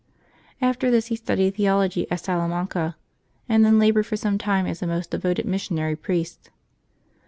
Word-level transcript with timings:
After 0.63 0.89
this 0.89 1.09
he 1.13 1.15
studied 1.15 1.53
theology 1.57 2.09
at 2.09 2.21
Salamanca, 2.21 2.95
and 3.47 3.63
then 3.63 3.77
labored 3.77 4.07
for 4.07 4.17
some 4.17 4.39
time 4.39 4.65
as 4.65 4.81
a 4.81 4.87
most 4.87 5.11
devoted 5.11 5.45
missionary 5.45 5.95
priest. 5.95 6.49